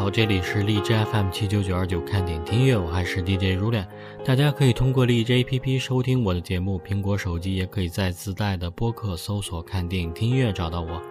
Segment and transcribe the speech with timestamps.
[0.00, 3.86] 好，这里是荔枝 FM 七九九二九看点听乐，我还是 DJ 如恋。
[4.24, 11.02] 大家可以通过荔枝 APP 收听我的节目，苹果手机也可以在自带的播客搜索“看电影听音乐”找到我。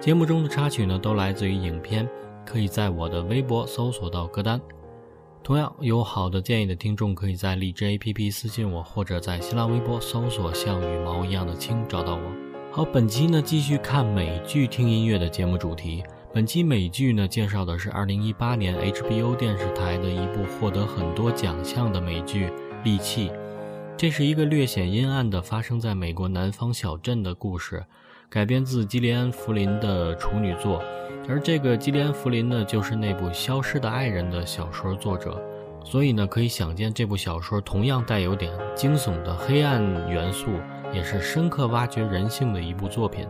[0.00, 2.08] 节目中的插曲呢，都来自于影片，
[2.46, 4.60] 可以在我的微博搜索到歌单。
[5.42, 12.22] 同样有好的建议的听众，可以在荔枝 APP 私信我，或者在新浪微博搜索“像羽毛一样的青”找到我。
[12.70, 16.04] 好，本期呢继续看美剧听音乐的节目主题。
[16.36, 22.48] 本期美剧呢，介绍的是2018年 HBO 电视台的一部获得很多奖项的美剧
[22.84, 23.30] 《利器》。
[23.96, 27.82] 这是一个略显阴暗的发生在美国南方小镇的故事，
[28.28, 30.82] 改编自基利安·弗林的处女作。
[31.26, 35.42] 而这个基利安·弗林呢，就是那部《消失的爱人》的小说作者。
[35.82, 40.50] 所以呢，可以想见这部小说同样带有点惊悚的黑暗元素，
[40.92, 43.26] 也是深刻挖掘人性的一部作品。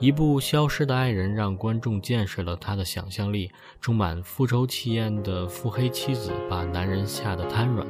[0.00, 3.50] 一部消失的爱人让观众见识了他的想象力，
[3.80, 7.86] 充满复仇气焰的腹黑妻子把男人吓得瘫软。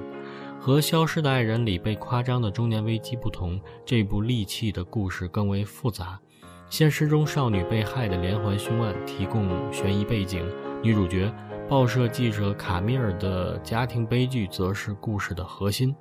[0.60, 6.20] 和消失的爱人里被夸张的中年危机不同，这部利器的故事更为复杂。
[6.70, 10.46] 现实中少女被害的连环凶案提供悬疑背景，
[10.82, 11.32] 女主角
[11.68, 15.94] 报社记者卡米尔的家庭悲剧则是故事的核心。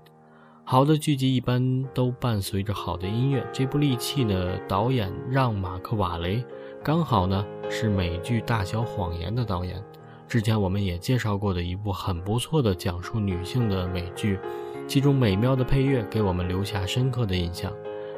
[0.66, 3.46] 好的剧集一般都伴随着好的音乐。
[3.52, 6.44] 这部《利器》呢，导演让·马克·瓦雷，
[6.82, 9.84] 刚好呢是美剧《大小谎言》的导演。
[10.26, 14.40] 之前我们也介绍过的一部很不错的讲述女性的美剧，
[14.88, 17.72] 其中美妙的配乐给我们留下深刻的印象。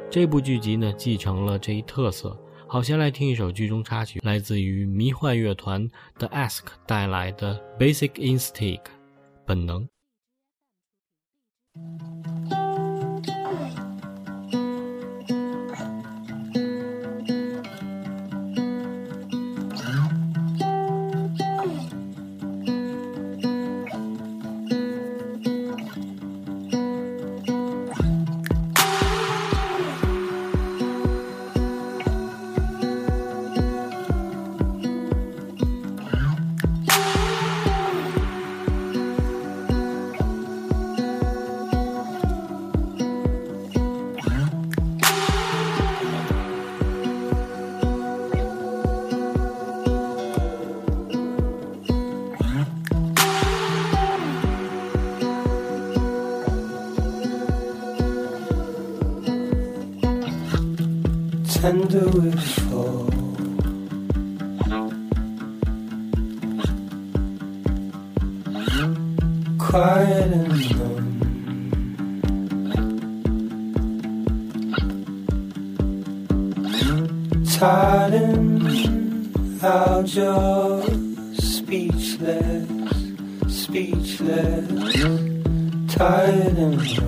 [0.08, 2.38] 这部剧集呢继承了这一特色。
[2.68, 5.88] 好，先来听一首剧中插曲，来自于迷幻乐团
[6.18, 8.78] The Ask 带来的《Basic Instinct》
[9.44, 9.88] 本能。
[61.56, 63.08] Tender wishful.
[69.58, 71.06] Quiet and numb.
[77.54, 78.14] Tired
[79.64, 80.82] out your
[81.32, 82.68] speechless,
[83.48, 84.94] speechless,
[85.88, 87.05] tired and low.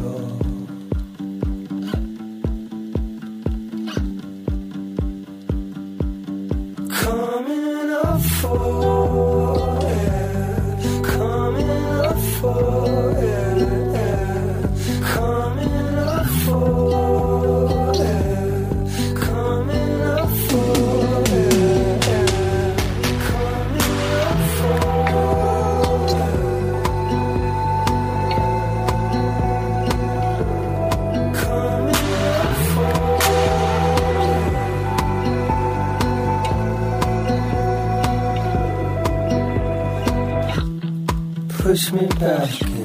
[41.78, 42.77] Push me back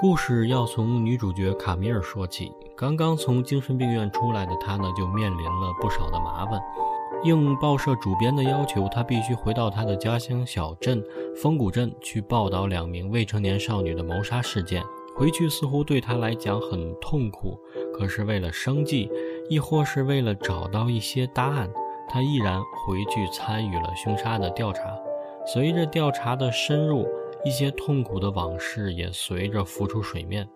[0.00, 2.50] 故事要从女主角卡米尔说起。
[2.74, 6.58] 刚刚从精神病院出来的她呢，就面临了不少的麻烦。
[7.22, 11.04] 应报社主编的要求，她必须回到她的家乡小镇
[11.36, 14.82] 风谷镇去报道两名未成年少女的谋杀事件。
[15.14, 17.58] 回去似乎对她来讲很痛苦，
[17.92, 19.10] 可是为了生计，
[19.50, 21.70] 亦或是为了找到一些答案，
[22.08, 24.82] 她毅然回去参与了凶杀的调查。
[25.46, 27.06] 随着调查的深入，
[27.44, 30.48] 一些痛苦的往事也随着浮出水面。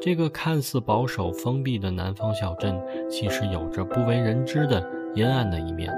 [0.00, 4.84] 这个看似保守封闭的南方小镇，其实有着不为人知的
[5.14, 5.92] 阴暗的一面。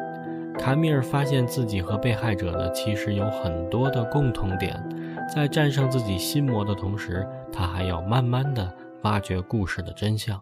[0.58, 4.80] 卡米尔发现自己和被害者呢，其实有很多的共同点。
[5.34, 8.72] 在战胜自己心魔的同时，他还要慢慢的
[9.02, 10.40] 挖掘故事的真相。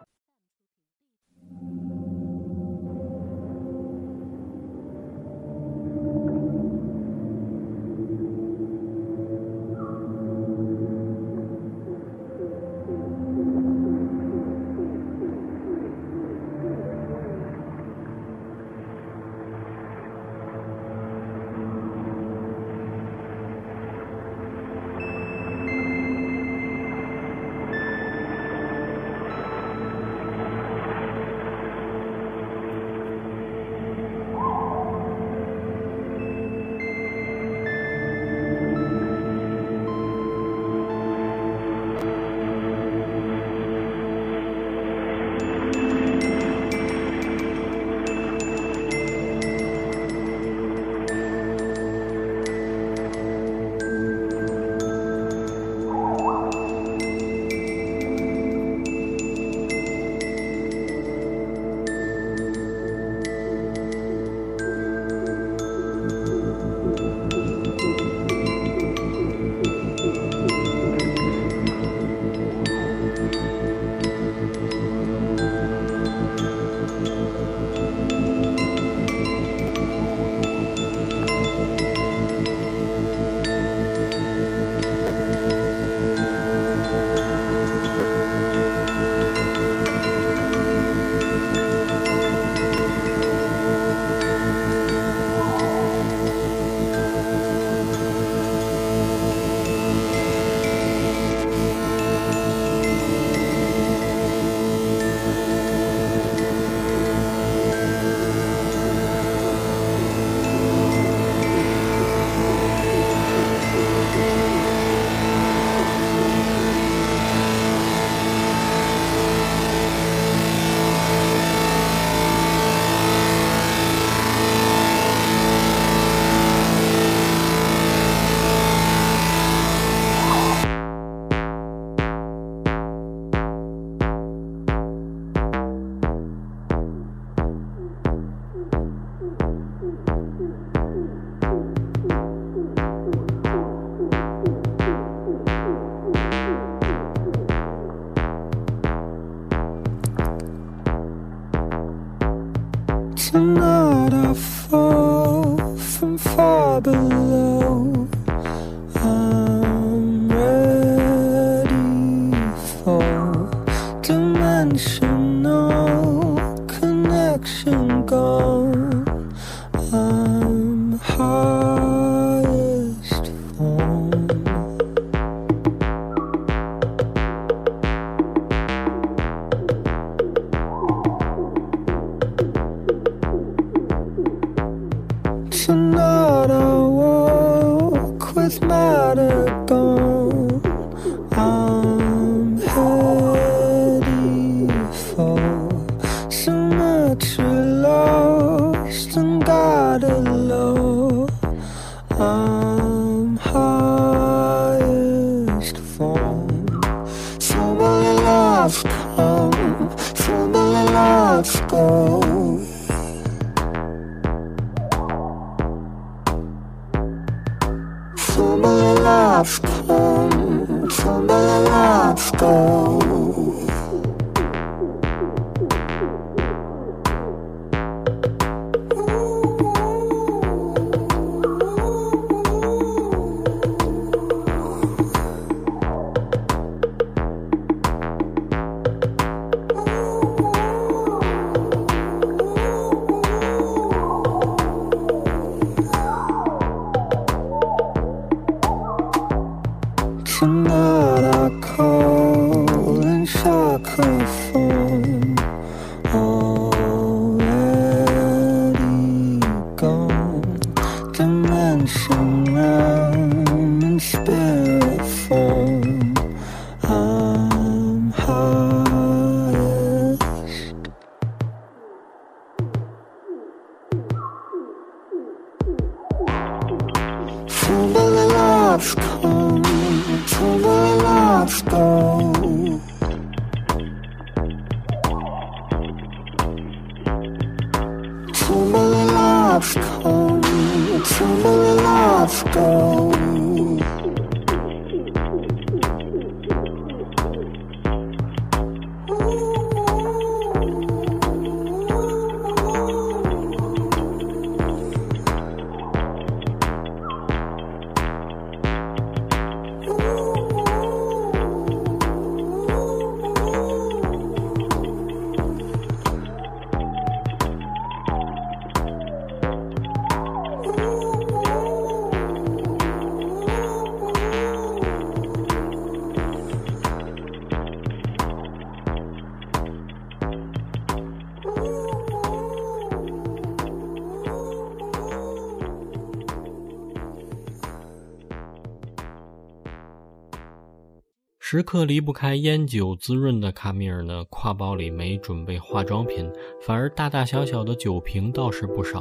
[341.56, 349.00] 时刻离不开烟酒滋润的卡米尔呢，挎包里没准备化妆品，反而大大小小的酒瓶倒是不少。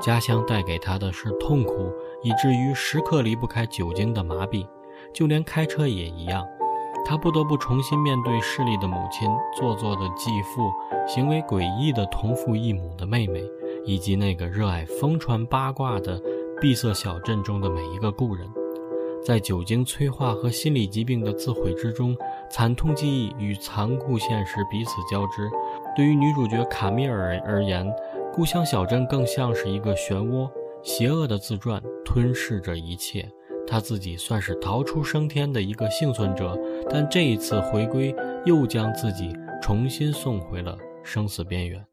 [0.00, 1.92] 家乡带给他的是痛苦，
[2.24, 4.66] 以至于时刻离不开酒精的麻痹。
[5.14, 6.44] 就连开车也一样，
[7.04, 10.68] 他不得不重新面对势利的母亲、做作的继父、
[11.06, 13.44] 行为诡异的同父异母的妹妹，
[13.84, 16.20] 以及那个热爱疯传八卦的
[16.60, 18.44] 闭塞小镇中的每一个故人。
[19.26, 22.16] 在酒精催化和心理疾病的自毁之中，
[22.48, 25.50] 惨痛记忆与残酷现实彼此交织。
[25.96, 27.84] 对于女主角卡米尔而言，
[28.32, 30.48] 故乡小镇更像是一个漩涡，
[30.80, 33.28] 邪恶的自传吞噬着一切。
[33.66, 36.56] 她自己算是逃出升天的一个幸存者，
[36.88, 38.14] 但这一次回归
[38.44, 41.84] 又将自己重新送回了生死边缘。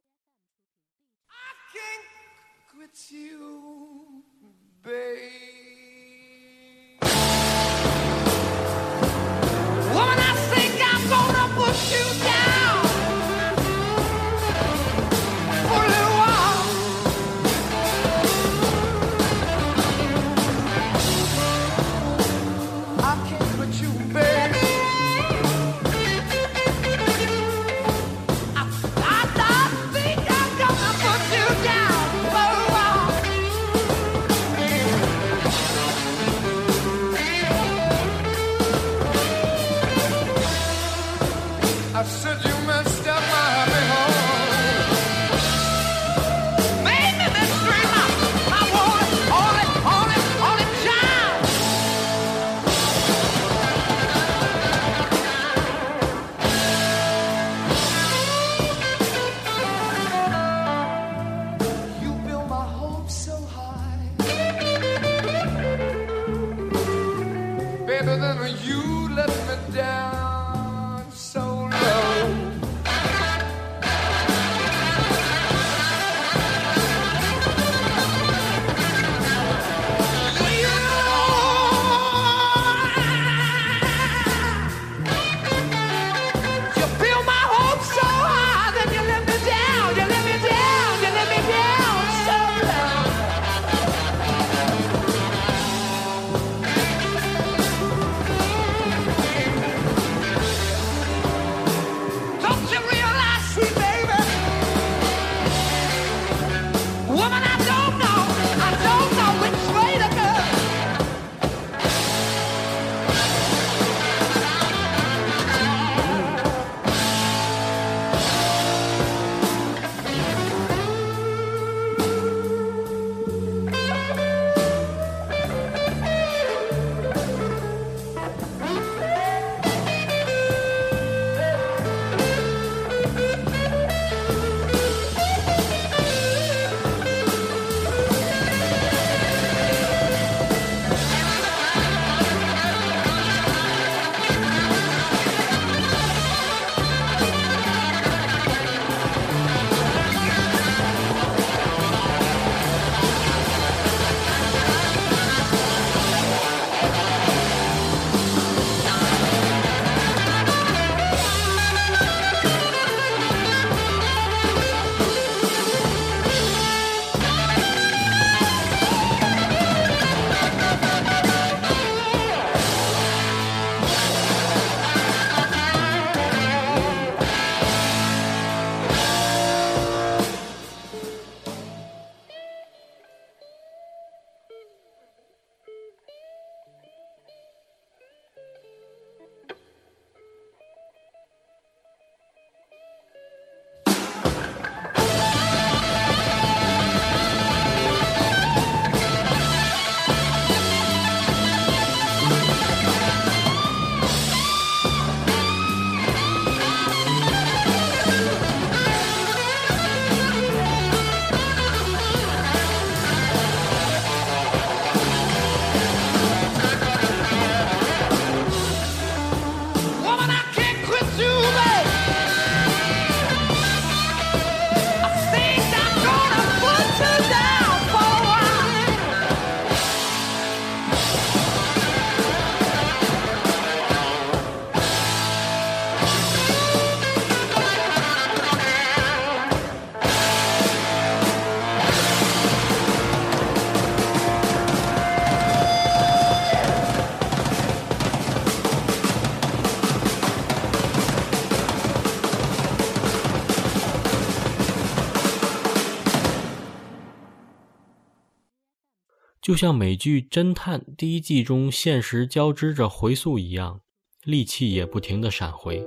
[259.43, 263.82] 就像美剧《侦探》第一季中现实交织着回溯一样，
[264.23, 265.86] 利器也不停地闪回。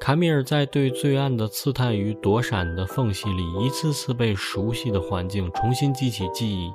[0.00, 6.72] 卡米尔在对罪案的刺探与躲闪的缝隙里，一次次被熟悉的环境重新激起记忆。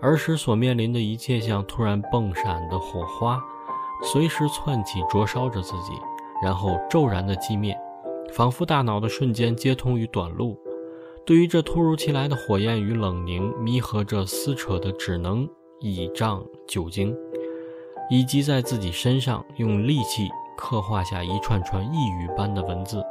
[0.00, 3.42] 儿时所面临的一切，像突然迸闪的火花，
[4.04, 5.90] 随时窜起，灼烧着自己，
[6.44, 7.76] 然后骤然的熄灭，
[8.32, 10.56] 仿佛大脑的瞬间接通与短路。
[11.26, 15.48] 对于这突如其来的火焰与冷凝，弥合着撕扯的，只能
[15.80, 17.16] 倚仗酒精，
[18.10, 23.02] 以及在自己身上用利器刻画下一串串呓语般的文字。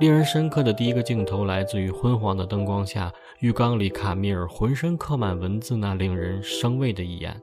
[0.00, 7.40] 令人深刻的第一个镜头来自于昏黄的灯光下，浴缸里卡米尔浑身刻满文字那令人生畏的一眼，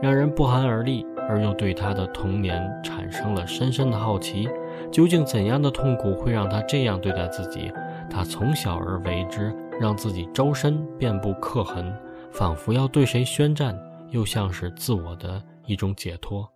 [0.00, 4.48] 让人不寒而栗，而又对他的童年产生了深深的好奇。
[4.90, 7.70] 究竟怎样的痛苦会让他这样对待自己？
[8.10, 11.96] 他从小而为之，让自己周身遍布刻痕，
[12.32, 13.78] 仿佛要对谁宣战，
[14.10, 16.50] 又像是自我的一种解脱。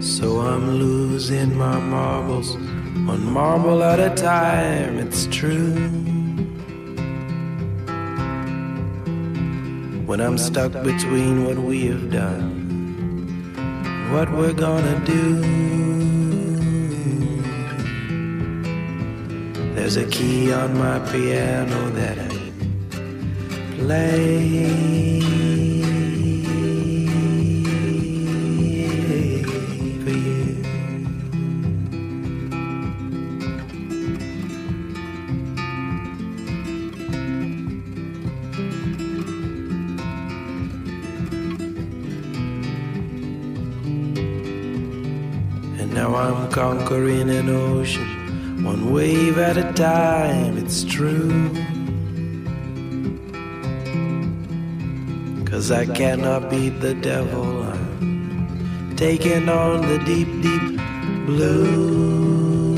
[0.00, 2.56] So I'm losing my marbles,
[3.06, 6.13] one marble at a time, it's true.
[10.06, 13.52] When I'm stuck between what we have done,
[14.12, 15.40] what we're gonna do.
[19.74, 22.28] There's a key on my piano that I
[23.78, 25.53] play
[45.94, 51.50] now I'm conquering an ocean, one wave at a time, it's true.
[55.44, 60.80] Cause I cannot beat the devil, I'm taking on the deep, deep
[61.26, 62.74] blue.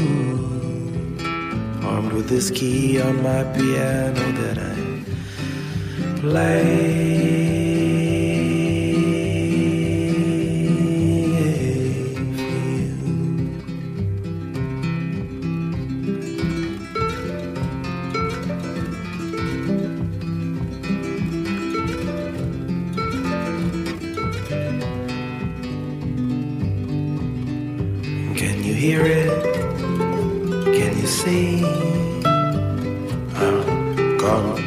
[1.88, 7.45] Armed with this key on my piano that I play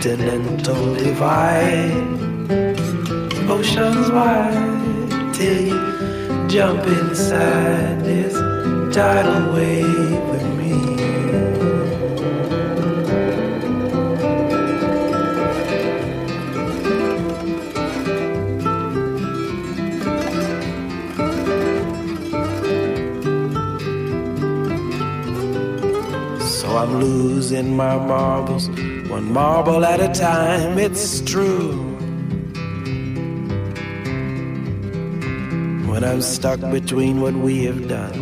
[0.02, 1.92] continental divide,
[3.50, 8.34] oceans wide, till you jump inside this
[8.96, 10.72] tidal wave with me.
[26.40, 28.70] So I'm losing my marbles,
[29.20, 31.74] one marble at a time, it's true.
[35.90, 38.20] When I'm stuck between what we have done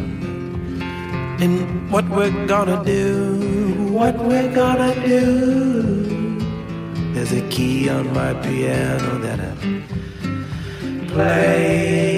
[1.40, 5.24] and what we're gonna do, what we're gonna do.
[7.14, 9.54] There's a key on my piano that I
[11.10, 12.17] play.《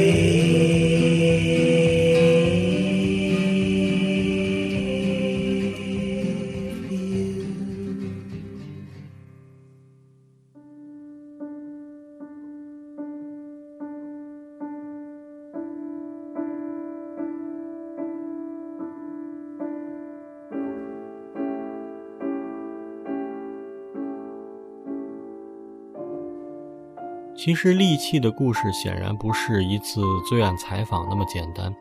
[27.42, 31.74] 其实利器的故事显然不是一次罪案采访那么简单，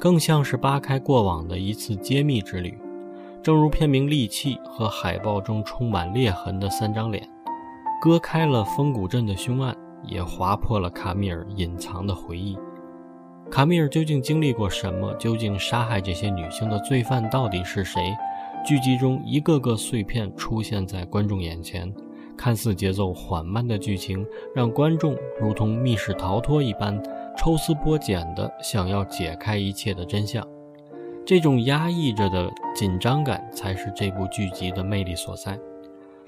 [0.00, 2.78] 更像是扒开过往的一次揭秘之旅。
[3.42, 7.28] 正如片名《利器》和海报中充满裂痕的三张脸，
[8.00, 12.56] 割开了风谷镇的凶案，也划破了卡米尔隐藏的回忆。
[13.50, 15.12] 卡米尔究竟经历过什么？
[15.16, 18.00] 究竟杀害这些女性的罪犯到底是谁？
[18.64, 21.92] 剧集中一个个碎片出现在观众眼前，
[22.42, 27.00] 看似节奏缓慢的剧情，让观众如同密室逃脱一般，
[27.36, 30.44] 抽丝剥茧地想要解开一切的真相。
[31.24, 35.56] 这种压抑着的紧张感，才是这部剧集的魅力所在。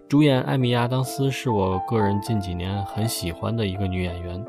[0.09, 4.41] 主演艾米亚当斯是我个人近几年很喜欢的一个女演员，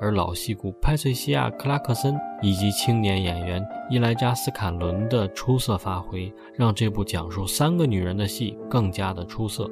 [0.00, 9.70] 而老戏骨派翠西亚·克拉克森以及青年演员伊莱加斯·坎伦的出色发挥，让这部讲述三个女人的戏更加的出色。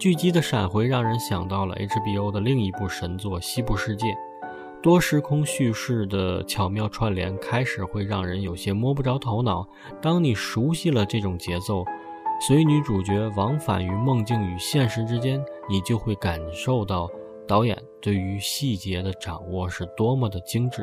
[0.00, 4.06] 剧集的闪回让人想到了 HBO 的另一部神作《西部世界》，
[4.82, 9.68] 多时空叙事的巧妙串联开始会让人有些摸不着头脑。
[10.00, 11.84] 当你熟悉了这种节奏，
[12.48, 17.06] 随女主角往返于梦境与现实之间，你就会感受到。
[17.46, 20.82] 导演对于细节的掌握是多么的精致。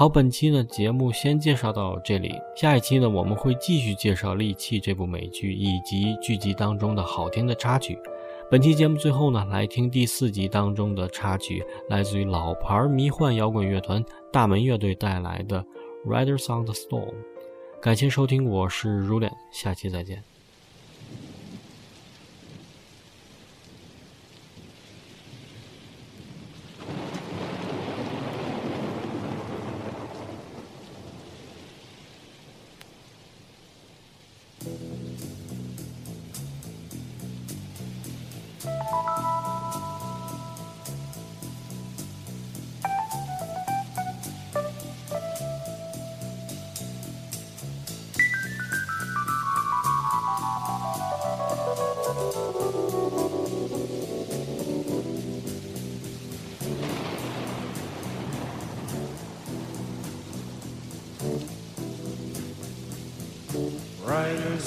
[0.00, 7.98] 好，本期的节目先介绍到这里，下一期呢我们会继续介绍《利器》这部美剧以及剧集当中的好听的插曲。
[8.50, 15.62] 本期节目最后呢，来听第四集当中的插曲，来自于老牌迷幻摇滚乐团大门乐队带来的
[16.10, 17.10] 《Riders on the Storm》。
[17.82, 20.29] 感谢收听，我是如脸，下期再见。